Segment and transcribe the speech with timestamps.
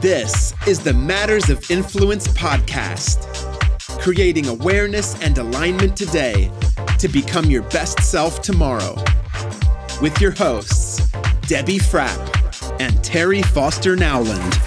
[0.00, 3.26] This is the Matters of Influence podcast,
[3.98, 6.50] creating awareness and alignment today
[6.98, 8.94] to become your best self tomorrow.
[10.02, 11.10] With your hosts,
[11.42, 14.60] Debbie Frapp and Terry Foster Nowland.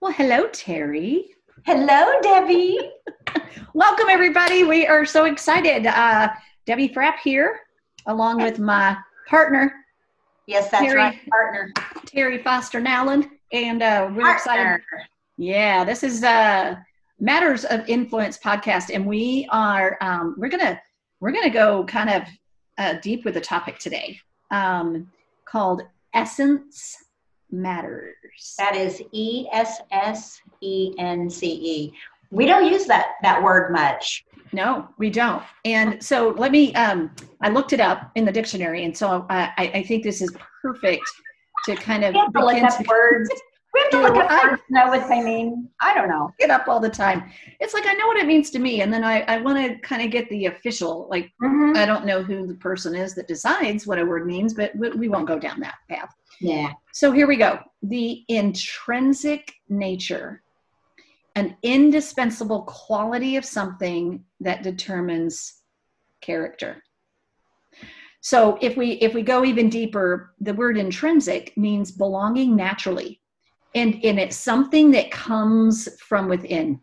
[0.00, 1.34] Well, hello, Terry.
[1.66, 2.80] Hello, Debbie.
[3.74, 4.64] Welcome, everybody.
[4.64, 5.86] We are so excited.
[5.86, 6.30] Uh,
[6.64, 7.60] Debbie Frapp here,
[8.06, 8.96] along with my
[9.28, 9.74] partner,
[10.50, 10.96] Yes, that's Terry.
[10.96, 11.72] right, partner.
[12.06, 13.28] Terry Foster Nowland.
[13.52, 14.80] And uh, we're excited.
[15.36, 16.74] Yeah, this is uh,
[17.20, 20.80] Matters of Influence podcast, and we are um, we're gonna
[21.20, 22.22] we're gonna go kind of
[22.78, 24.18] uh, deep with the topic today,
[24.50, 25.08] um,
[25.44, 25.82] called
[26.14, 26.96] Essence
[27.52, 28.56] Matters.
[28.58, 31.92] That is E S S E N C E.
[32.30, 34.24] We don't use that that word much.
[34.52, 35.42] No, we don't.
[35.64, 38.84] And so let me, um, I looked it up in the dictionary.
[38.84, 41.04] And so I, I I think this is perfect
[41.66, 43.30] to kind of to look up words.
[43.72, 45.68] We have to look up I- words know what they mean.
[45.80, 46.32] I don't know.
[46.40, 47.30] get up all the time.
[47.60, 48.80] It's like, I know what it means to me.
[48.82, 51.76] And then I, I want to kind of get the official, like, Mhm.
[51.76, 54.90] I don't know who the person is that decides what a word means, but we,
[54.90, 56.12] we won't go down that path.
[56.40, 56.72] Yeah.
[56.92, 57.60] So here we go.
[57.84, 60.42] The intrinsic nature,
[61.36, 65.54] an indispensable quality of something that determines
[66.20, 66.82] character.
[68.20, 73.20] So if we if we go even deeper, the word intrinsic means belonging naturally.
[73.74, 76.80] And, and it's something that comes from within.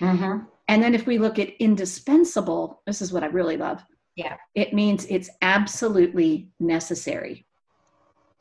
[0.00, 0.46] Mm-hmm.
[0.66, 3.84] And then if we look at indispensable, this is what I really love.
[4.16, 4.36] Yeah.
[4.54, 7.46] It means it's absolutely necessary.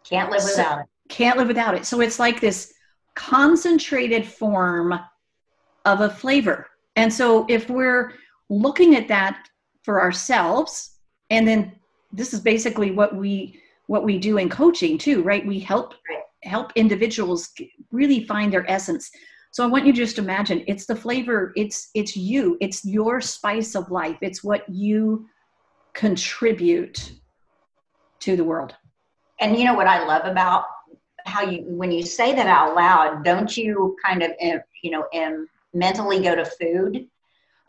[0.05, 0.85] Can't live So- without it.
[1.09, 1.85] can't live without it.
[1.85, 2.73] So it's like this
[3.15, 4.99] concentrated form
[5.85, 6.67] of a flavor.
[6.95, 8.13] And so if we're
[8.49, 9.47] looking at that
[9.83, 10.97] for ourselves,
[11.29, 11.73] and then
[12.11, 15.45] this is basically what we what we do in coaching too, right?
[15.45, 15.95] We help
[16.43, 17.51] help individuals
[17.91, 19.09] really find their essence.
[19.51, 23.21] So I want you to just imagine it's the flavor, it's it's you, it's your
[23.21, 24.17] spice of life.
[24.21, 25.27] It's what you
[25.93, 27.13] contribute
[28.21, 28.75] to the world.
[29.39, 30.65] And you know what I love about
[31.25, 34.31] how you when you say that out loud, don't you kind of
[34.81, 35.05] you know
[35.73, 37.07] mentally go to food?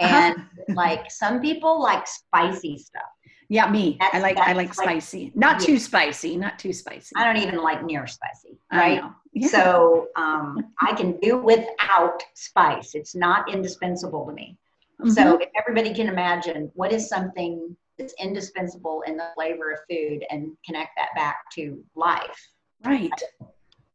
[0.00, 0.34] Uh-huh.
[0.68, 3.02] And like some people like spicy stuff.
[3.48, 3.98] Yeah, me.
[4.00, 5.30] I like I like like- spicy.
[5.34, 5.66] Not Yeah.
[5.66, 6.36] too spicy.
[6.36, 7.12] Not too spicy.
[7.16, 9.02] I don't even like near spicy, I right?
[9.02, 9.12] know.
[9.32, 9.48] Yeah.
[9.56, 12.94] So um, I can do without spice.
[12.94, 14.56] It's not indispensable to me.
[15.00, 15.10] Mhm.
[15.12, 20.24] So if everybody can imagine what is something that's indispensable in the flavor of food
[20.30, 22.48] and connect that back to life
[22.84, 23.22] right,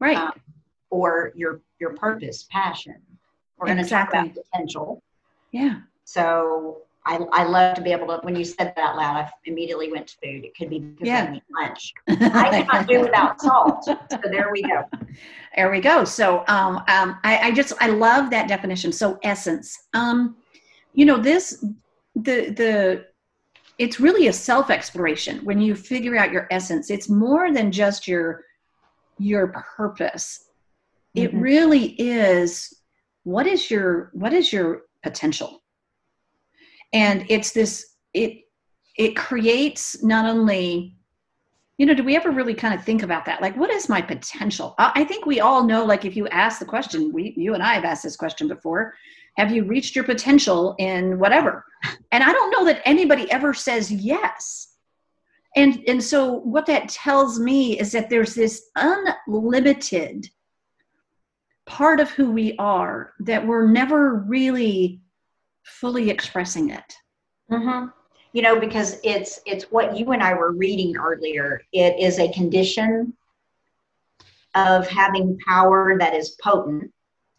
[0.00, 0.16] right.
[0.16, 0.32] um,
[0.90, 2.96] or your your purpose, passion.
[3.58, 4.42] We're going to talk about Exactly.
[4.52, 5.02] potential.
[5.52, 9.16] yeah, So I, I love to be able to, when you said that out loud,
[9.16, 10.44] I immediately went to food.
[10.44, 11.26] It could be because Yeah.
[11.28, 11.92] I need lunch.
[12.08, 13.84] I cannot do without salt.
[13.84, 13.96] So
[14.30, 14.84] there we go.
[15.56, 16.04] there we go.
[16.04, 18.92] So um, um, I, I just I love that definition.
[18.92, 19.88] So essence.
[19.94, 20.36] Um,
[20.94, 21.64] you know this
[22.16, 23.06] the the
[23.78, 26.90] it's really a self exploration when you figure out your essence.
[26.90, 28.44] It's more than just your
[29.20, 30.48] your purpose.
[31.14, 31.42] It Mhm.
[31.42, 32.72] really is
[33.24, 35.62] what is your what is your potential?
[36.92, 38.44] And it's this it
[38.96, 40.96] it creates not only
[41.78, 43.40] you know do we ever really kind of think about that?
[43.42, 44.74] Like what is my potential?
[44.78, 47.62] I, I think we all know like if you ask the question we you and
[47.62, 48.94] i have asked this question before
[49.36, 51.64] have you reached your potential in whatever?
[52.12, 54.69] And i don't know that anybody ever says yes
[55.56, 60.28] and and so what that tells me is that there's this unlimited
[61.66, 65.00] part of who we are that we're never really
[65.64, 66.94] fully expressing it
[67.48, 67.86] hmm
[68.32, 71.62] You know, because it's it's what you and I were reading earlier.
[71.72, 73.12] It is a condition
[74.54, 76.92] of having power that is potent.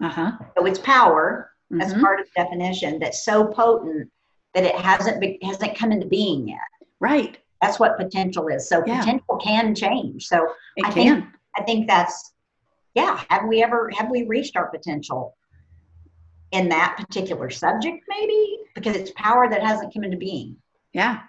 [0.03, 1.51] uh-huh So it's power.
[1.69, 2.01] That's Mhm.
[2.01, 2.99] part of the definition.
[2.99, 4.11] That's so potent
[4.53, 6.59] that it hasn't be, hasn't come into being yet.
[6.99, 8.67] right That's what potential is.
[8.67, 8.99] So Yeah.
[8.99, 10.27] potential can change.
[10.27, 10.47] So
[10.77, 11.25] it I can think-
[11.57, 12.33] I think that's
[12.95, 13.21] yeah.
[13.29, 15.35] Have we ever have we reached our potential
[16.51, 18.03] in that particular subject?
[18.09, 20.57] Maybe because it's power that hasn't come into being.
[20.93, 21.21] Yeah.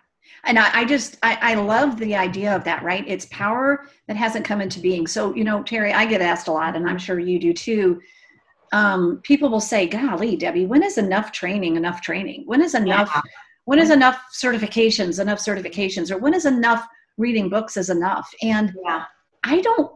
[0.44, 3.04] And I, I just, I, I love the idea of that, right?
[3.08, 5.06] It's power that hasn't come into being.
[5.06, 8.00] So, you know, Terry, I get asked a lot, and I'm sure you do too.
[8.72, 12.44] Um, people will say, golly, Debbie, when is enough training enough training?
[12.46, 13.20] When is enough, Yeah.
[13.64, 16.10] When is enough certifications enough certifications?
[16.10, 16.86] Or when is enough
[17.16, 18.28] reading books is enough?
[18.42, 19.04] And Yeah.
[19.44, 19.92] I don't,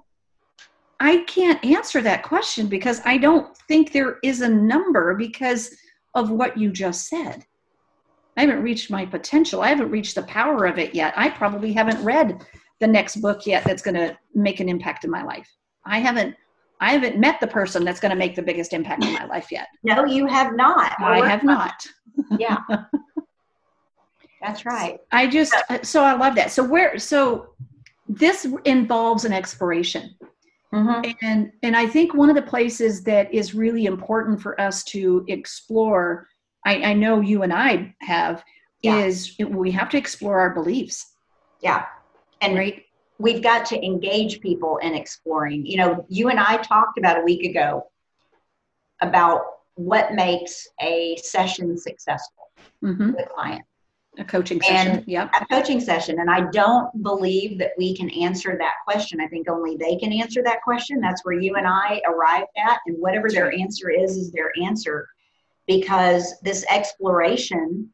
[0.98, 5.74] I can't answer that question because I don't think there is a number because
[6.14, 7.44] of what you just said.
[8.36, 9.62] I haven't reached my potential.
[9.62, 11.14] I haven't reached the power of it yet.
[11.16, 12.44] I probably haven't read
[12.80, 15.48] the next book yet that's going to make an impact in my life.
[15.84, 16.34] I haven't
[16.78, 19.48] I haven't met the person that's going to make the biggest impact in my life
[19.50, 19.68] yet.
[19.82, 20.92] No, you have not.
[20.98, 21.86] I have not.
[22.38, 22.58] Yeah.
[24.46, 24.98] That's right.
[25.10, 25.52] I just
[25.82, 26.52] so I love that.
[26.52, 27.48] So where so
[28.08, 30.14] this involves an exploration.
[30.72, 31.10] Mm-hmm.
[31.22, 35.24] And and I think one of the places that is really important for us to
[35.28, 36.28] explore,
[36.64, 38.44] I, I know you and I have,
[38.82, 38.98] Yeah.
[39.04, 41.14] is we have to explore our beliefs.
[41.60, 41.86] Yeah.
[42.40, 42.84] And Right.
[43.18, 45.66] we've got to engage people in exploring.
[45.66, 47.90] You know, you and I talked about a week ago
[49.00, 49.42] about
[49.74, 52.44] what makes a session successful
[52.80, 53.64] hmm with a client,
[54.18, 55.04] A coaching session.
[55.06, 55.30] yep.
[55.38, 56.20] a coaching session.
[56.20, 59.20] And I don't believe that we can answer that question.
[59.20, 61.00] I think only they can answer that question.
[61.00, 62.78] That's where you and I arrived at.
[62.86, 65.08] And whatever their answer is, is their answer.
[65.66, 67.90] Because this exploration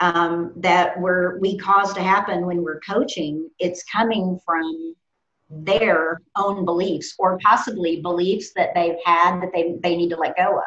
[0.00, 4.94] um, that we're, we cause to happen when we're coaching, it's coming from
[5.52, 10.36] their own beliefs or possibly beliefs that they've had that they, they need to let
[10.36, 10.64] go of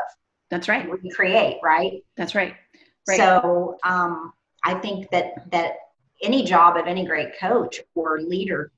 [0.50, 0.84] That's right.
[0.84, 2.04] and recreate, right?
[2.18, 2.56] That's right.
[3.08, 3.18] Right.
[3.18, 4.34] So um,
[4.66, 5.76] I think that that
[6.22, 8.72] any job of any great coach or leader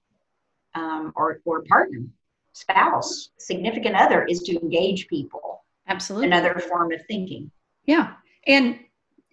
[0.75, 2.05] um, or or partner,
[2.53, 5.63] spouse, significant other is to engage people.
[5.87, 6.27] Absolutely.
[6.27, 7.49] Another form of thinking.
[7.85, 8.13] Yeah.
[8.45, 8.79] And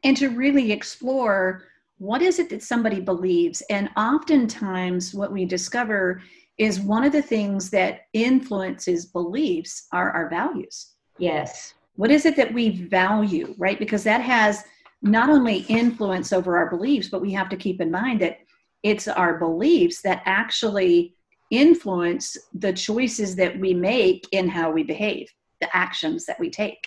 [0.04, 1.64] and to really explore
[1.98, 3.62] what is it that somebody believes.
[3.70, 6.22] And oftentimes what we discover
[6.58, 10.92] is one of the things that influences beliefs are our values.
[11.18, 11.74] Yes.
[11.96, 13.78] What is it that we value, right?
[13.78, 14.64] Because that has
[15.04, 18.38] not only influence over our beliefs, but we have to keep in mind that
[18.82, 21.14] it's our beliefs that actually
[21.50, 25.30] influence the choices that we make in how we behave,
[25.60, 26.86] the actions that we take.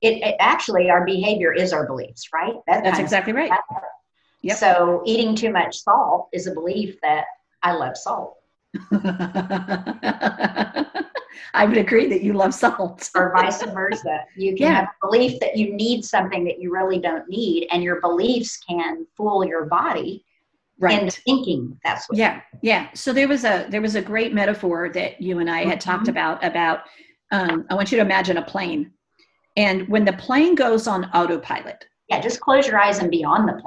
[0.00, 2.54] It, it actually our behavior is our beliefs, right?
[2.66, 3.52] That That's exactly right.
[4.42, 4.56] Yep.
[4.56, 7.24] So eating too much salt is a belief that
[7.62, 8.36] I love salt,
[11.54, 13.10] I would agree that you love salt.
[13.16, 14.20] or vice versa.
[14.36, 14.74] You can Yeah.
[14.74, 18.56] have a belief that you need something that you really don't need, and your beliefs
[18.68, 20.24] can fool your body
[20.78, 21.02] Right.
[21.02, 22.16] into thinking that's what.
[22.16, 25.62] yeah yeah so there was a there was a great metaphor that you and i
[25.62, 26.08] had talked Mhm.
[26.12, 26.80] about about
[27.32, 28.90] um, i want you to imagine a plane
[29.58, 33.44] and when the plane goes on autopilot Yeah, just close your eyes and be on
[33.44, 33.62] the plane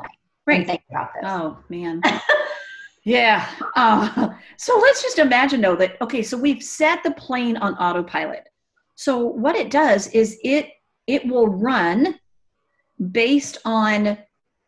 [0.47, 1.23] and right think about this.
[1.27, 2.01] oh man
[3.05, 7.75] yeah uh, so let's just imagine though that okay so we've set the plane on
[7.75, 8.47] autopilot.
[8.95, 10.69] So what it does is it
[11.07, 12.19] it will run
[13.11, 14.17] based on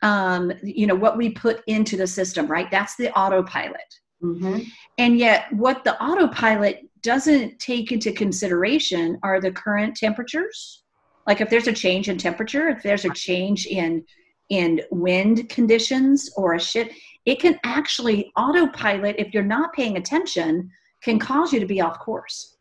[0.02, 2.70] um, you know what we put into the system right?
[2.70, 3.94] That's the autopilot.
[4.22, 4.60] Hmm
[4.98, 10.84] And yet, what the autopilot doesn't take into consideration are the current temperatures.
[11.28, 14.04] Like if there's a change in temperature, if there's a change in
[14.50, 16.92] in wind conditions or a shit,
[17.26, 20.70] it can actually autopilot if you're not paying attention
[21.02, 22.58] can cause you to be off course.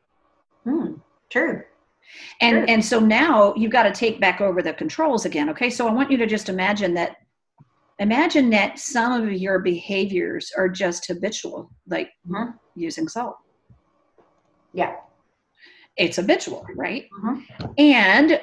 [0.64, 0.94] Hmm.
[1.30, 1.62] True.
[2.40, 2.64] And Sure.
[2.68, 5.48] and so now you've got to take back over the controls again.
[5.50, 7.16] Okay, so I want you to just imagine that
[7.98, 12.58] imagine that some of your behaviors are just habitual, like Mhm.
[12.74, 13.36] using salt.
[14.72, 14.96] Yeah.
[15.96, 17.08] It's habitual, right?
[17.22, 17.44] Mhm.
[17.78, 18.40] And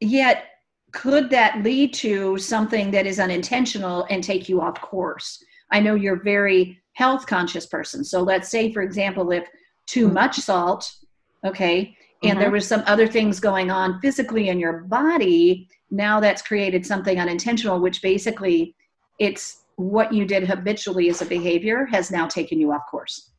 [0.00, 0.46] yet,
[0.92, 5.44] could that lead to something that is unintentional and take you off course?
[5.70, 8.04] I know you're a very health conscious person.
[8.04, 9.46] So let's say, for example, if
[9.86, 10.14] too Mhm.
[10.14, 10.90] much salt,
[11.44, 12.40] okay, and Mhm.
[12.40, 17.20] there was some other things going on physically in your body, now that's created something
[17.20, 18.74] unintentional, which basically
[19.18, 23.32] it's what you did habitually as a behavior has now taken you off course.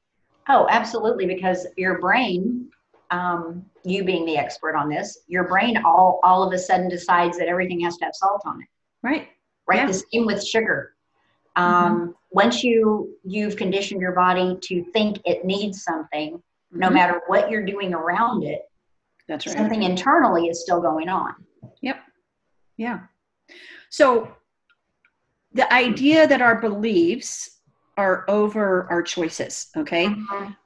[0.49, 1.25] Oh, absolutely.
[1.25, 2.69] Because your brain,
[3.09, 7.37] um, you being the expert on this, your brain all all of a sudden decides
[7.37, 8.67] that everything has to have salt on it.
[9.01, 9.29] Right.
[9.67, 9.77] Right.
[9.77, 9.83] Yeah.
[9.83, 9.91] Mm-hmm.
[9.91, 10.93] The same with sugar.
[11.57, 16.93] Um, Once you you've conditioned your body to think it needs something, no Mhm.
[16.93, 18.61] matter what you're doing around it,
[19.27, 19.57] That's right.
[19.57, 21.33] something internally is still going on.
[21.81, 21.97] Yep.
[22.75, 22.99] Yeah.
[23.89, 24.35] So
[25.53, 27.61] the idea that our beliefs
[27.97, 30.13] are over our choices, okay,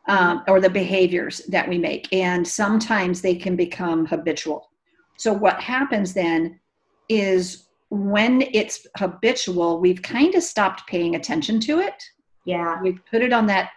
[0.08, 4.70] um, or the behaviors that we make, and sometimes they can become habitual.
[5.18, 6.60] So what happens then
[7.08, 12.02] is when it's habitual, we've kind of stopped paying attention to it.
[12.46, 12.82] Yeah.
[12.82, 13.72] We've put it on that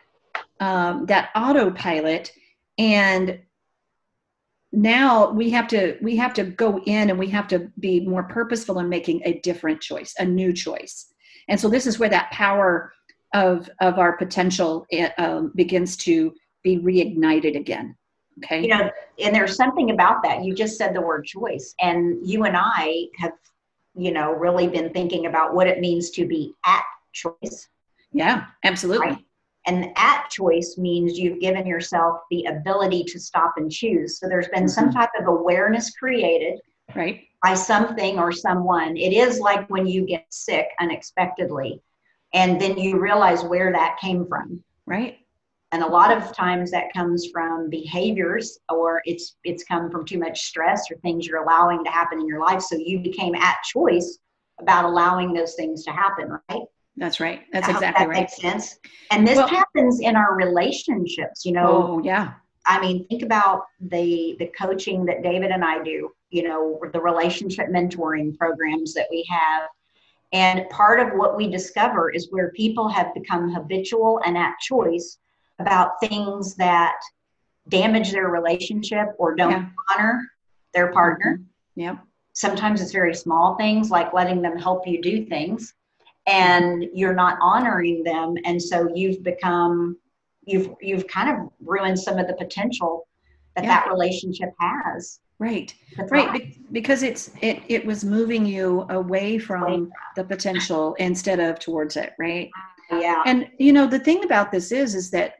[0.60, 2.32] um, that autopilot,
[2.78, 3.40] and
[4.72, 8.22] now we have to we have to go in and we have to be more
[8.22, 11.12] purposeful in making a different choice a new choice
[11.46, 12.92] and so this is where that power
[13.34, 17.94] of of our potential eh, um, begins to be reignited again
[18.42, 18.90] okay You know,
[19.22, 20.44] and there's something about that.
[20.44, 23.32] You just said the word choice, and you and I have,
[23.96, 26.82] you know, really been thinking about what it means to be at
[27.12, 27.68] choice.
[28.12, 29.18] yeah absolutely Right.
[29.66, 34.18] And at choice means you've given yourself the ability to stop and choose.
[34.18, 34.94] So there's been some Mhm.
[34.94, 36.60] type of awareness created
[36.94, 37.22] Right.
[37.42, 38.96] by something or someone.
[38.98, 41.80] It is like when you get sick unexpectedly
[42.34, 44.62] and then you realize where that came from.
[44.86, 45.23] Right.
[45.74, 50.20] And a lot of times that comes from behaviors or it's it's come from too
[50.20, 52.62] much stress or things you're allowing to happen in your life.
[52.62, 54.20] So you became at choice
[54.60, 56.62] about allowing those things to happen, right?
[56.96, 57.40] That's right.
[57.52, 58.20] That's exactly that right.
[58.20, 58.78] Makes sense.
[59.10, 61.44] And this Well- happens in our relationships.
[61.44, 62.34] You know, Oh, yeah.
[62.66, 66.12] I mean, think about the the coaching that David and I do.
[66.30, 69.68] You know, the relationship mentoring programs that we have.
[70.32, 75.18] And part of what we discover is where people have become habitual and at choice
[75.58, 76.96] about things that
[77.68, 79.68] damage their relationship or don't Yeah.
[79.92, 80.20] honor
[80.72, 81.80] their partner mm-hmm.
[81.80, 81.98] Yep.
[82.34, 85.74] sometimes it's very small things like letting them help you do things
[86.26, 89.96] and you're not honoring them and so you've become
[90.44, 93.06] you've you've kind of ruined some of the potential
[93.56, 93.70] that Yeah.
[93.80, 95.74] that relationship has Right.
[96.10, 96.32] Right.
[96.32, 101.96] be- Because it's it it was moving you away from the potential instead of towards
[101.96, 102.50] it, right?
[102.92, 105.34] yeah And you know, the thing about this is is that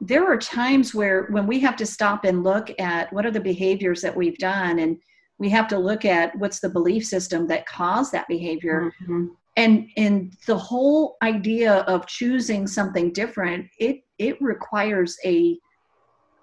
[0.00, 3.40] there are times where when we have to stop and look at what are the
[3.40, 4.98] behaviors that we've done and
[5.38, 8.92] we have to look at what's the belief system that caused that behavior.
[9.06, 9.30] Mhm.
[9.56, 15.58] and and the whole idea of choosing something different it it requires a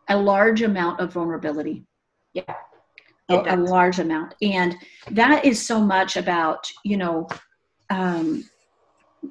[0.10, 1.86] a large amount of vulnerability.
[2.34, 2.44] Yeah.
[3.30, 4.36] A, a large amount.
[4.42, 4.76] And
[5.12, 7.28] that is so much about you know
[7.90, 8.44] um,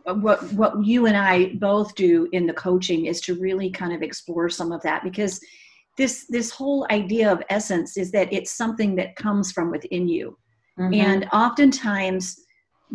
[0.04, 4.02] what what you and i both do in the coaching is to really kind of
[4.02, 5.40] explore some of that because
[5.98, 10.36] this this whole idea of essence is that it's something that comes from within you.
[10.78, 10.96] Mhm.
[10.96, 12.40] and oftentimes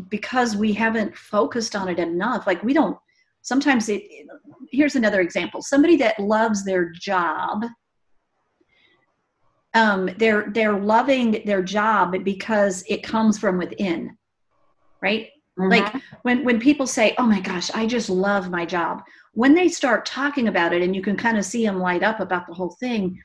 [0.10, 2.98] because we haven't focused on it enough like we don't
[3.42, 4.04] sometimes it
[4.72, 5.62] here's another example.
[5.62, 7.64] Somebody that loves their job
[9.74, 14.18] um they're they're loving their job because it comes from within
[15.02, 15.70] right Mhm.
[15.70, 19.68] like when when people say oh my gosh i just love my job when they
[19.68, 22.54] start talking about it and you can kind of see them light up about the
[22.54, 23.20] whole thing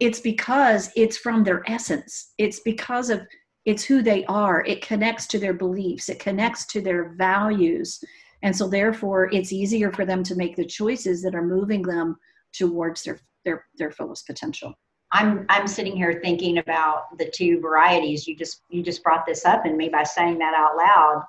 [0.00, 3.22] it's because it's from their essence it's because of
[3.64, 7.98] it's who they are it connects to their beliefs it connects to their values
[8.42, 12.16] and so therefore it's easier for them to make the choices that are moving them
[12.52, 14.74] towards their their their fullest potential
[15.12, 18.26] I'm I'm sitting here thinking about the two varieties.
[18.26, 21.24] You just you just brought this up and me by saying that out loud.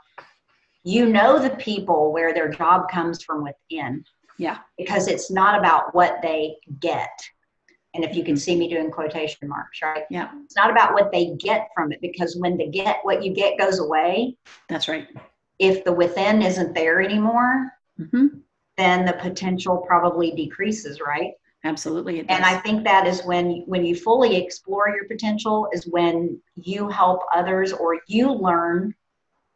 [0.86, 4.06] You know the people where their job comes from within.
[4.38, 4.60] Yeah.
[4.78, 7.10] Because it's not about what they get.
[7.94, 10.04] And if you can see me doing quotation marks, right?
[10.10, 10.30] yeah.
[10.44, 13.58] It's not about what they get from it because when the get what you get
[13.58, 14.38] goes away,
[14.70, 15.08] that's right.
[15.60, 18.28] If the within isn't there anymore, hmm
[18.78, 21.32] then the potential probably decreases, right?
[21.66, 26.40] absolutely and i think that is when when you fully explore your potential is when
[26.56, 28.94] you help others or you learn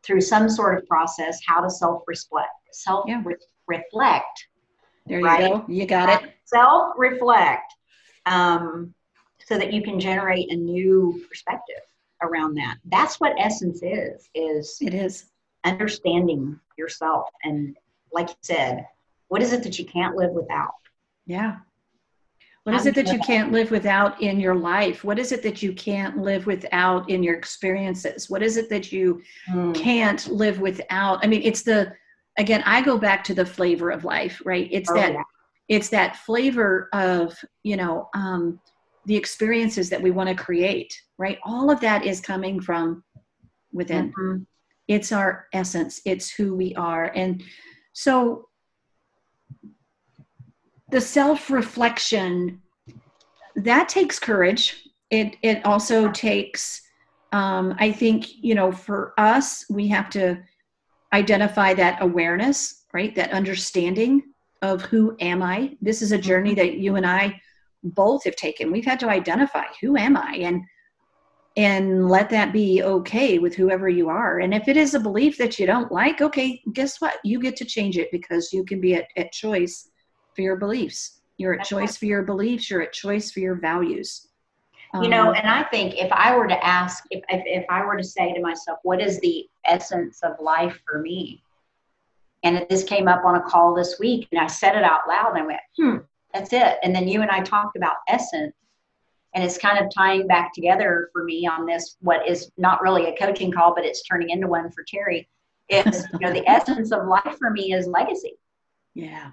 [0.03, 3.09] through some sort of process how to self reflect self
[3.67, 4.47] reflect
[5.05, 5.51] there you right?
[5.51, 6.31] go you got it.
[6.45, 7.73] Self reflect
[8.25, 8.93] um,
[9.45, 11.81] so that you can generate a new perspective
[12.21, 12.77] around that.
[12.85, 15.25] That's what essence is is it is.
[15.63, 17.75] understanding yourself and
[18.11, 18.85] like you said
[19.29, 20.73] what is it that you can't live without?
[21.25, 21.57] Yeah.
[22.69, 25.03] What is it that you can't live without in your life?
[25.03, 28.29] What is it that you can't live without in your experiences?
[28.29, 29.21] What is it that you
[29.73, 31.23] can't live without?
[31.23, 31.91] I mean, it's the
[32.37, 34.67] again, I go back to the flavor of life, right?
[34.71, 35.23] It's Oh, that yeah.
[35.67, 38.59] it's that flavor of, you know, um
[39.05, 41.39] the experiences that we want to create, right?
[41.43, 43.03] All of that is coming from
[43.73, 44.45] within Mhm.
[44.87, 47.43] it's our essence it's who we are and
[47.93, 48.48] so
[50.91, 52.61] the self-reflection
[53.55, 54.89] that takes courage.
[55.09, 56.81] It it also takes
[57.31, 60.37] um, i think you know for us we have to
[61.13, 63.15] identify that awareness right?
[63.15, 64.23] That understanding
[64.61, 65.77] of who am i?
[65.81, 67.39] This is a journey that you and i
[67.83, 68.71] both have taken.
[68.71, 70.63] We've had to identify who am i and
[71.57, 74.39] and let that be okay with whoever you are.
[74.39, 77.15] And if it is a belief that you don't like, okay, guess what?
[77.23, 79.88] You get to change it because you can be at, at choice
[80.39, 81.19] for your beliefs.
[81.37, 82.69] You're at choice for your beliefs.
[82.69, 84.29] You're at choice for your values.
[85.01, 87.85] you know Um, and i think if i were to ask if, if, if i
[87.85, 91.43] were to say to myself what is the essence of life for me
[92.43, 95.01] and it, this came up on a call this week and i said it out
[95.07, 95.97] loud and i went hmm
[96.33, 98.55] that's it and then you and i talked about essence
[99.35, 103.05] and it's kind of tying back together for me on this what is not really
[103.05, 105.29] a coaching call but it's turning into one for terry
[105.67, 108.33] is you know the essence of life for me is legacy
[108.95, 109.31] yeah,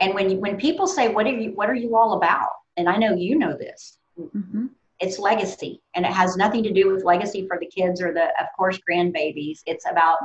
[0.00, 2.88] And when you, when people say, "What are you What are you all about?" and
[2.88, 4.66] I know you know this, Mm-hmm.
[5.00, 8.24] it's legacy, and it has nothing to do with legacy for the kids or the,
[8.40, 9.60] of course, grandbabies.
[9.66, 10.18] It's about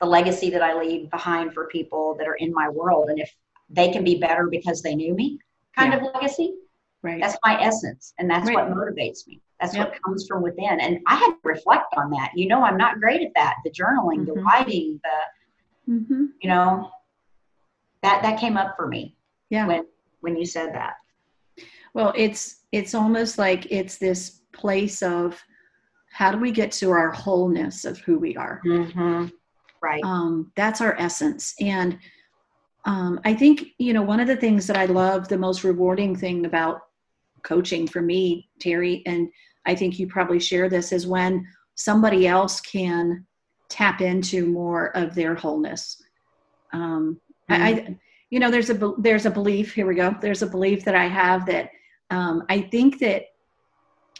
[0.00, 3.30] the legacy that I leave behind for people that are in my world, and if
[3.68, 5.38] they can be better because they knew me,
[5.76, 6.54] kind of legacy.
[7.02, 7.20] Right.
[7.22, 8.56] That's my essence, and that's Right.
[8.56, 9.40] what motivates me.
[9.60, 9.88] That's Yep.
[9.88, 10.80] what comes from within.
[10.80, 12.30] And I had to reflect on that.
[12.34, 13.56] You know, I'm not great at that.
[13.64, 14.44] The journaling, the Mhm.
[14.44, 16.26] writing, the mm-hmm.
[16.40, 16.90] you know,
[18.02, 19.16] that that came up for me
[19.50, 19.66] Yeah.
[19.66, 19.86] when
[20.20, 20.94] when you said that.
[21.94, 25.40] Well, it's it's almost like it's this place of
[26.12, 28.60] how do we get to our wholeness of who we are?
[28.64, 29.26] Mm-hmm.
[29.82, 30.02] Right.
[30.04, 31.54] Um, that's our essence.
[31.60, 31.98] And
[32.84, 36.16] um, I think you know one of the things that I love, the most rewarding
[36.16, 36.82] thing about
[37.42, 39.28] coaching for me, Terry, and
[39.66, 43.26] I think you probably share this, is when somebody else can
[43.68, 46.02] tap into more of their wholeness.
[46.72, 47.98] Um, I, I,
[48.30, 49.74] you know, there's a there's a belief.
[49.74, 50.14] Here we go.
[50.20, 51.70] There's a belief that I have that
[52.10, 53.24] um, I think that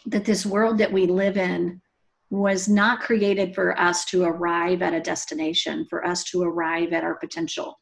[0.05, 1.81] that this world that we live in
[2.29, 7.03] was not created for us to arrive at a destination, for us to arrive at
[7.03, 7.77] our potential.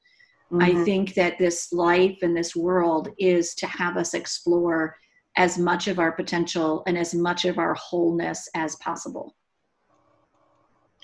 [0.60, 0.86] I Mhm.
[0.86, 4.96] think that this life and this world is to have us explore
[5.38, 9.36] as much of our potential and as much of our wholeness as possible.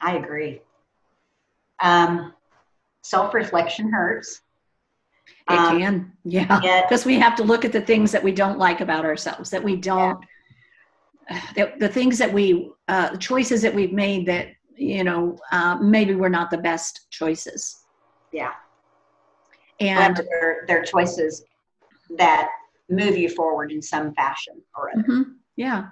[0.02, 0.62] I agree.
[1.80, 2.34] Um,
[3.06, 4.42] self-reflection hurts.
[5.50, 8.58] It Um, can, yeah, because we have to look at the things that we don't
[8.58, 10.20] like about ourselves, that we don't,
[11.56, 15.76] that the things that we, uh, the choices that we've made that you know uh,
[15.76, 17.86] maybe we're not the best choices.
[18.32, 18.54] Yeah.
[19.80, 21.44] And And they're, they're choices
[22.18, 22.50] that
[22.90, 25.04] move you forward in some fashion or other.
[25.04, 25.36] Mhm.
[25.56, 25.90] Yeah.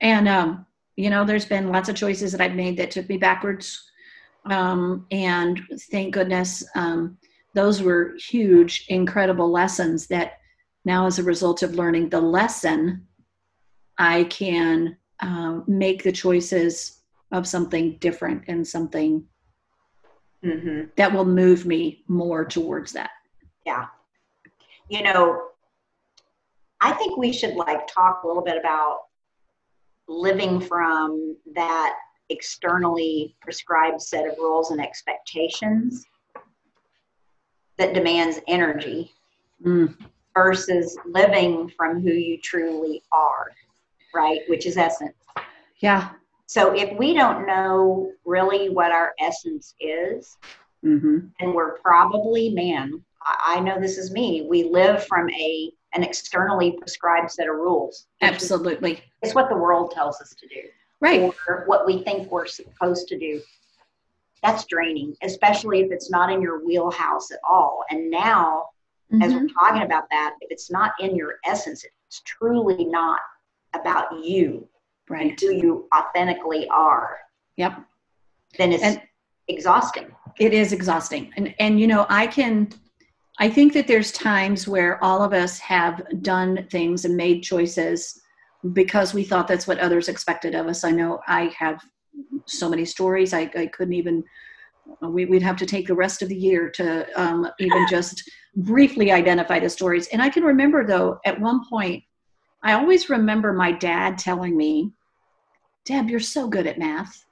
[0.00, 3.18] And, um, you know, there's been lots of choices that I've made that took me
[3.18, 3.90] backwards.
[4.50, 5.60] Um, and
[5.90, 7.18] thank goodness, um,
[7.54, 10.34] those were huge, incredible lessons that
[10.84, 13.06] now, as a result of learning the lesson,
[13.98, 17.00] I can um, make the choices
[17.32, 19.24] of something different and something
[20.44, 23.10] hmm that will move me more towards that.
[23.64, 23.86] Yeah.
[24.88, 25.48] You know,
[26.80, 28.98] I think we should like talk a little bit about
[30.06, 31.96] living from that
[32.30, 36.04] externally prescribed set of rules and expectations
[37.78, 39.12] that demands energy
[39.64, 39.96] Mm,
[40.34, 43.52] versus living from who you truly are,
[44.14, 44.40] right?
[44.48, 45.14] Which is essence.
[45.78, 46.10] yeah.
[46.44, 50.36] So if we don't know really what our essence is,
[50.82, 53.02] hmm and we're probably man
[53.46, 58.06] I, know this is me we live from a an externally prescribed set of rules
[58.22, 59.00] Absolutely.
[59.22, 60.60] it's what the world tells us to do
[61.06, 61.32] Right.
[61.46, 63.40] or what we think we're supposed to do
[64.42, 68.66] that's draining especially if it's not in your wheelhouse at all and now
[69.22, 69.40] as Mhm.
[69.42, 73.20] we're talking about that if it's not in your essence it's truly not
[73.72, 74.68] about you
[75.08, 75.40] and Right.
[75.40, 77.18] who you authentically are
[77.56, 77.74] Yep.
[78.58, 79.00] then it's And-
[79.48, 82.68] exhausting it is exhausting and and you know i can
[83.38, 88.20] i think that there's times where all of us have done things and made choices
[88.72, 90.84] because we thought that's what others expected of us.
[90.84, 91.84] I know i have
[92.46, 94.24] so many stories i, I couldn't even
[95.02, 98.22] we, we'd have to take the rest of the year to um, even just
[98.54, 100.06] briefly identify the stories.
[100.08, 102.02] And i can remember though at one point
[102.62, 104.92] i always remember my dad telling me
[105.84, 107.24] deb you're so good at math.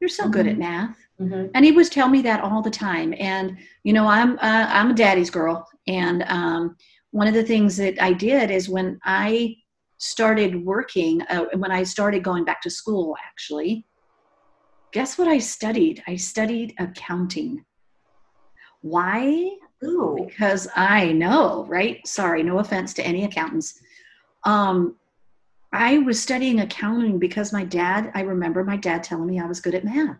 [0.00, 0.96] You're so good at math.
[1.20, 1.50] Mhm.
[1.54, 3.12] and he would tell me that all the time.
[3.18, 5.66] And you know i'm uh, i'm a daddy's girl.
[5.86, 6.76] And um,
[7.10, 9.56] one of the things that i did is when i
[9.98, 13.84] started working uh, when i started going back to school actually
[14.92, 17.64] guess what i studied i studied accounting
[18.80, 19.50] why
[19.84, 20.26] Ooh.
[20.26, 22.04] because I know, right?
[22.06, 23.80] Sorry, no offense to any accountants.
[24.44, 24.96] Um,
[25.72, 29.60] I was studying accounting because my dad, I remember my dad telling me I was
[29.60, 30.18] good at math.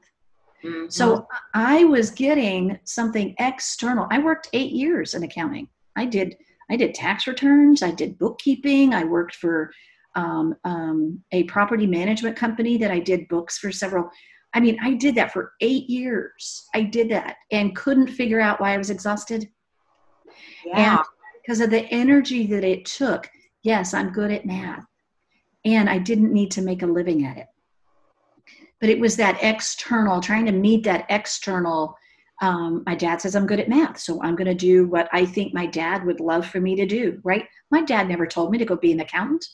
[0.62, 0.92] Mhm.
[0.92, 4.06] So I was getting something external.
[4.10, 5.68] I worked eight years in accounting.
[5.96, 6.36] I did
[6.70, 7.82] I did tax returns.
[7.82, 8.94] I did bookkeeping.
[8.94, 9.72] I worked for
[10.14, 14.10] um, um, a property management company that I did books for several.
[14.54, 16.66] I mean, I did that for eight years.
[16.74, 19.48] I did that and couldn't figure out why I was exhausted
[20.64, 21.02] yeah.
[21.42, 23.28] because of the energy that it took.
[23.62, 24.84] Yes, I'm good at math,
[25.64, 27.46] and I didn't need to make a living at it.
[28.80, 31.96] But it was that external, trying to meet that external.
[32.40, 35.26] Um, my dad says I'm good at math, so I'm going to do what I
[35.26, 37.20] think my dad would love for me to do.
[37.24, 37.46] Right?
[37.70, 39.44] My dad never told me to go be an accountant.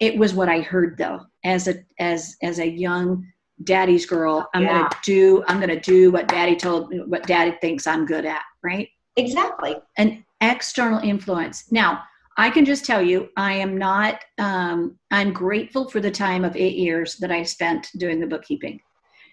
[0.00, 3.26] It was what I heard though, as a as as a young
[3.64, 4.48] daddy's girl.
[4.54, 4.78] I'm Yeah.
[4.78, 5.44] going to do.
[5.48, 7.00] I'm going to do what daddy told me.
[7.00, 8.42] What daddy thinks I'm good at.
[8.62, 8.88] Right?
[9.16, 9.74] Exactly.
[9.96, 11.72] An external influence.
[11.72, 12.04] Now,
[12.36, 16.54] I can just tell you, I am not, um, I'm grateful for the time of
[16.54, 18.80] eight years that I spent doing the bookkeeping.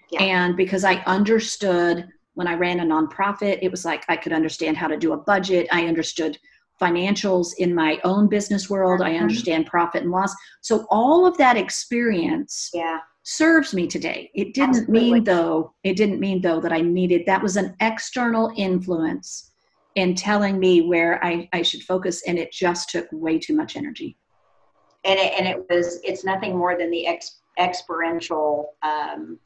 [0.10, 0.24] Yeah.
[0.24, 4.78] And because I understood when I ran a nonprofit, it was like I could understand
[4.78, 5.68] how to do a budget.
[5.72, 6.38] I understood
[6.82, 9.02] financials in my own business world.
[9.02, 9.22] I Mhm.
[9.22, 10.36] understand profit and loss.
[10.62, 13.00] So all of that experience Yeah.
[13.24, 14.30] serves me today.
[14.36, 15.12] It didn't Absolutely.
[15.14, 19.52] mean though, it didn't mean though that I needed that was an external influence
[19.96, 23.78] in telling me where I, I should focus and it just took way too much
[23.78, 24.18] energy.
[25.06, 29.40] And it, and it was, it's nothing more than the ex, experiential um,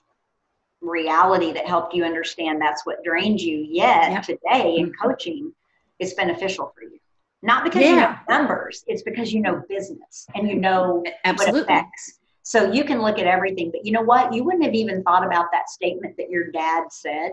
[0.81, 3.65] reality that helped you understand that's what drains you.
[3.69, 5.51] Yet today in coaching,
[5.99, 6.99] it's beneficial for you.
[7.41, 11.61] Not because you know numbers, it's because you know business and you know what Absolutely.
[11.61, 12.19] affects.
[12.43, 14.33] So you can look at everything, but you know what?
[14.33, 17.31] You wouldn't have even thought about that statement that your dad said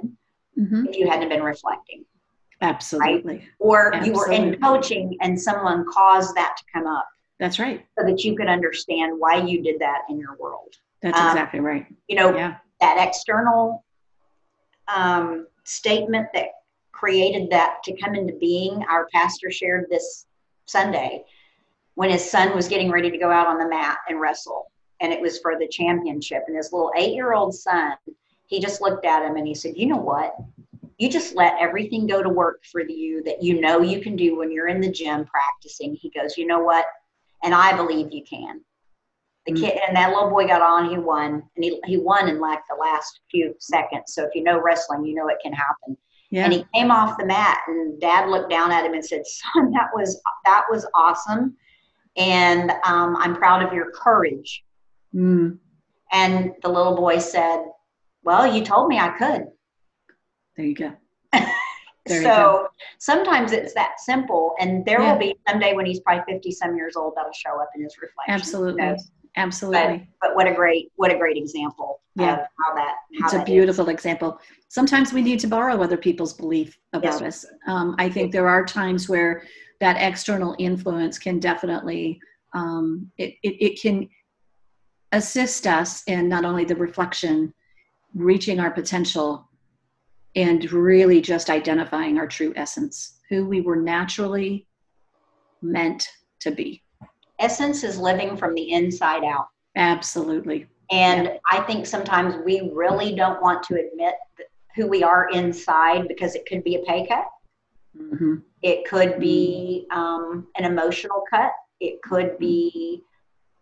[0.55, 2.05] hmm if you hadn't been reflecting.
[2.63, 3.43] Absolutely.
[3.59, 7.07] Or you were in coaching and someone caused that to come up
[7.39, 7.85] That's right.
[7.99, 10.75] so that you could understand why you did that in your world.
[11.03, 11.87] That's Um, exactly right.
[12.09, 12.57] You know, Yeah.
[12.81, 13.85] That external
[14.95, 16.49] um, statement that
[16.93, 20.27] created that to come into being, our pastor shared this
[20.67, 21.25] Sunday
[21.95, 24.71] when his son was getting ready to go out on the mat and wrestle.
[25.01, 26.45] And it was for the championship.
[26.47, 27.95] And his little eight year old son,
[28.47, 30.37] he just looked at him and he said, You know what?
[30.99, 34.39] You just let everything go to work for you that you know you can do
[34.39, 35.95] when you're in the gym practicing.
[35.95, 36.87] He goes, You know what?
[37.43, 38.63] And I believe you can.
[39.47, 39.61] The Mm.
[39.61, 42.61] kid and that little boy got on, he won, and he, he won in like
[42.69, 44.13] the last few seconds.
[44.15, 45.97] So if you know wrestling, you know it can happen.
[46.31, 46.45] Yeah.
[46.45, 49.71] And he came off the mat, and Dad looked down at him and said, "Son,
[49.73, 51.57] that was that was awesome,
[52.17, 54.65] and um, I'm proud of your courage."
[55.15, 55.59] Mm,
[56.13, 57.65] And the little boy said,
[58.25, 59.47] "Well, you told me I could."
[60.57, 60.93] there you go.
[62.09, 65.13] There so sometimes it's that simple, and there Yeah.
[65.13, 67.97] will be someday when he's probably fifty some years old that'll show up in his
[68.01, 68.33] reflection.
[68.35, 68.81] Absolutely.
[68.83, 69.11] knows?
[69.37, 70.09] Absolutely.
[70.21, 72.35] But what a great what a great example Yeah.
[72.35, 73.53] of how that how it's a that is.
[73.55, 74.41] beautiful example.
[74.69, 77.45] Sometimes we need to borrow other people's belief about us.
[77.67, 79.43] Um, I think there are times where
[79.81, 82.19] that external influence can definitely
[82.55, 84.09] um, it, it, it can
[85.13, 87.53] assist us in not only the reflection,
[88.15, 89.49] reaching our potential,
[90.35, 94.67] and really just identifying our true essence, who we were naturally
[95.61, 96.09] meant
[96.41, 96.83] to be.
[97.39, 99.49] Essence is living from the inside out.
[99.77, 100.67] Absolutely.
[100.91, 104.15] And I think sometimes we really don't want to admit
[104.75, 107.27] who we are inside because it could be a pay cut.
[107.97, 111.53] hmm It could be um, an emotional cut.
[111.81, 113.03] It could be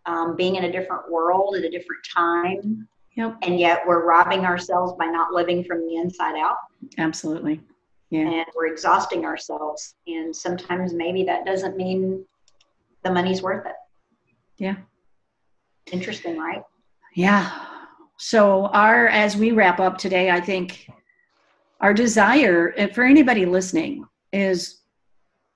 [0.05, 2.87] um, being in a different world at a different time.
[3.15, 3.37] Yep.
[3.43, 6.57] And yet we're robbing ourselves by not living from the inside out.
[6.97, 7.61] Absolutely.
[8.09, 8.29] Yeah.
[8.29, 9.95] And we're exhausting ourselves.
[10.07, 12.25] And sometimes maybe that doesn't mean
[13.05, 13.75] the money's worth it.
[14.57, 14.75] Yeah.
[15.91, 16.63] Interesting, right?
[17.15, 17.49] Yeah.
[18.17, 20.89] So, our as we wrap up today, I think
[21.79, 24.81] our desire for anybody listening is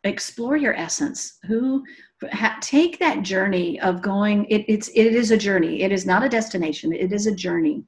[0.03, 1.39] explore your essence.
[1.47, 1.83] Who
[2.31, 4.45] ha, take that journey of going.
[4.45, 5.81] It, it's it is a journey.
[5.81, 6.93] It is not a destination.
[6.93, 7.83] It is a journey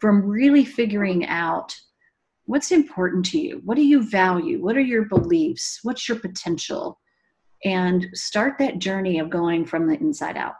[0.00, 1.76] from really figuring out
[2.46, 3.60] what's important to you.
[3.64, 4.62] What do you value?
[4.62, 5.80] What are your beliefs?
[5.82, 6.98] What's your potential?
[7.64, 10.56] And start that journey of going from the inside out.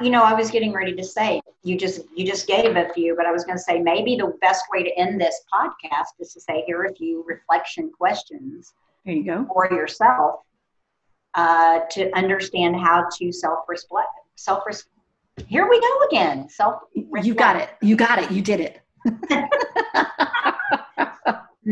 [0.00, 3.16] You know, I was getting ready to say you just you just gave a few,
[3.16, 6.32] but I was going to say maybe the best way to end this podcast is
[6.34, 9.46] to say here are a few reflection questions There you go.
[9.52, 10.40] for yourself
[11.34, 14.08] uh, to understand how to self reflect.
[14.36, 14.64] Self
[15.46, 16.48] here we go again.
[16.48, 17.70] Self You got it.
[17.80, 18.30] You got it.
[18.30, 18.80] You did it.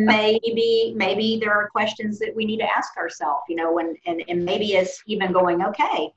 [0.07, 3.43] maybe maybe there are questions that we need to ask ourselves.
[3.49, 6.13] You know, when and and maybe it's even going okay.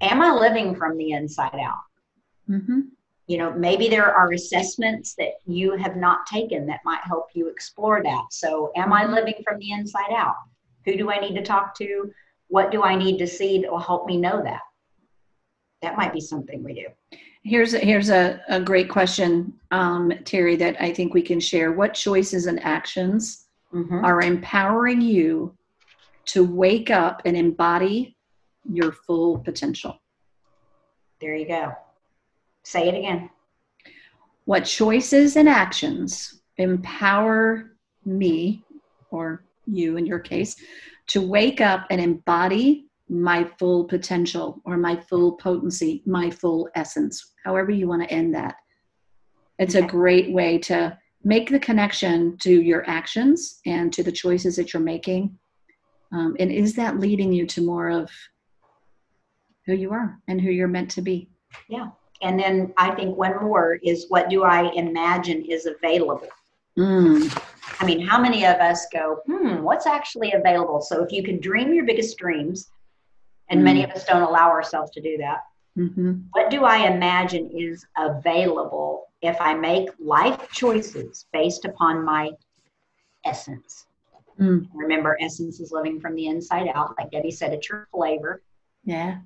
[0.00, 1.82] Am I living from the inside out?
[2.46, 2.80] hmm
[3.26, 7.48] you know maybe there are assessments that you have not taken that might help you
[7.48, 9.12] explore that so am i Mhm.
[9.12, 10.34] living from the inside out
[10.86, 12.10] who do i need to talk to
[12.46, 14.62] what do i need to see that will help me know that
[15.82, 20.56] that might be something we do Here's a, here's a, a great question, um, Terry,
[20.56, 21.72] that I think we can share.
[21.72, 24.02] What choices and actions Mhm.
[24.02, 25.54] are empowering you
[26.26, 28.16] to wake up and embody
[28.64, 30.00] your full potential?
[31.20, 31.72] there you go
[32.62, 33.28] say it again
[34.46, 37.72] What choices and actions empower
[38.06, 38.62] me,
[39.10, 40.56] or you in your case,
[41.08, 47.34] to wake up and embody my full potential or my full potency, my full essence,
[47.44, 48.56] however you want to end that.
[49.58, 54.56] It's a great way to make the connection to your actions and to the choices
[54.56, 55.36] that you're making.
[56.12, 58.10] Um, and is that leading you to more of
[59.66, 61.28] who you are and who you're meant to be?
[61.68, 61.88] Yeah.
[62.22, 66.28] And then I think one more is what do I imagine is available?
[66.78, 67.42] Mm.
[67.80, 70.80] I mean, how many of us go, hmm, what's actually available?
[70.80, 72.70] So if you can dream your biggest dreams,
[73.50, 75.40] and many of us don't allow ourselves to do that,
[75.74, 82.30] hmm what do I imagine is available if I make life choices based upon my
[83.24, 83.86] essence?
[84.40, 84.68] Mm.
[84.74, 86.94] Remember, essence is living from the inside out.
[86.98, 88.42] Like Debbie said, it's your flavor.
[88.84, 89.18] Yeah.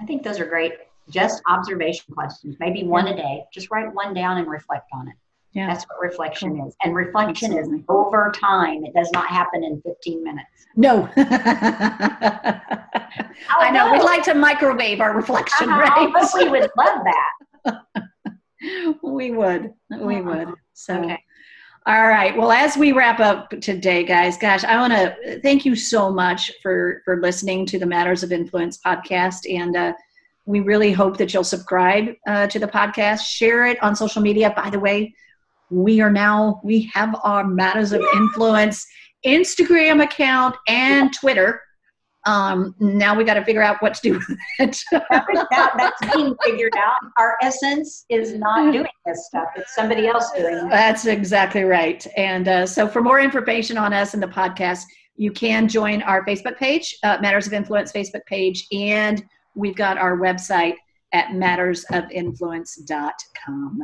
[0.00, 0.72] I think those are great,
[1.10, 3.44] just observation questions, maybe one a day.
[3.52, 5.14] Just write one down and reflect on it.
[5.54, 5.66] Yeah.
[5.66, 6.74] That's what reflection is.
[6.82, 7.80] And reflection Absolutely.
[7.80, 8.84] is over time.
[8.84, 10.46] It does not happen in 15 minutes.
[10.76, 11.08] No.
[11.16, 12.88] I
[13.70, 13.92] know.
[13.92, 15.80] We'd like to microwave our reflection, Uh-huh.
[15.80, 16.10] right?
[16.12, 16.98] But we would love
[17.64, 17.82] that.
[19.02, 19.72] we would.
[20.00, 20.48] We would.
[20.72, 20.98] So.
[21.00, 21.18] Okay.
[21.84, 22.36] All right.
[22.36, 26.52] Well, as we wrap up today, guys, gosh, I want to thank you so much
[26.62, 29.92] for for listening to the Matters of Influence podcast, and uh,
[30.46, 34.54] we really hope that you'll subscribe uh, to the podcast, share it on social media.
[34.56, 35.12] By the way,
[35.72, 38.86] we are now we have our Matters of Influence
[39.24, 41.62] Instagram account and Twitter.
[42.24, 44.80] Um, now we got to figure out what to do with it.
[44.92, 46.98] that, that's being figured out.
[47.18, 49.48] Our essence is not doing this stuff.
[49.56, 50.70] It's somebody else doing it.
[50.70, 52.06] That's exactly right.
[52.16, 54.84] And uh, so, for more information on us and the podcast,
[55.16, 59.98] you can join our Facebook page, uh, Matters of Influence Facebook page, and we've got
[59.98, 60.76] our website
[61.12, 63.82] at mattersofinfluence.com.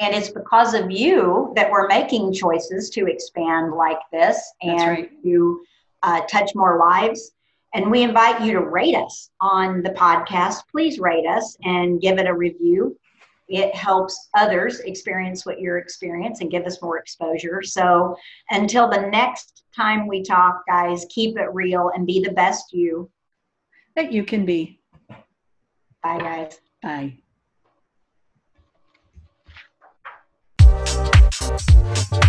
[0.00, 5.22] And it's because of you that we're making choices to expand like this and right.
[5.22, 5.60] to
[6.02, 7.32] uh, touch more lives.
[7.74, 10.62] And we invite you to rate us on the podcast.
[10.70, 12.98] Please rate us and give it a review.
[13.48, 17.62] It helps others experience what you're experiencing and give us more exposure.
[17.62, 18.16] So
[18.50, 23.10] until the next time we talk, guys, keep it real and be the best you.
[23.96, 24.80] That you can be.
[26.02, 26.60] Bye, guys.
[26.82, 27.18] Bye.
[31.50, 32.20] プレゼント